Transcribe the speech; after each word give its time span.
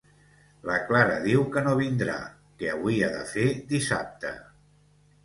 La 0.67 0.77
Clara 0.85 1.17
diu 1.25 1.43
que 1.55 1.61
no 1.67 1.73
vindrà, 1.79 2.15
que 2.63 2.71
avui 2.77 2.97
ha 3.09 3.11
de 3.17 3.21
fer 3.35 3.45
dissabte. 3.75 4.33